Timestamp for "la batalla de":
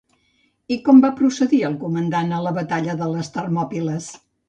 2.49-3.15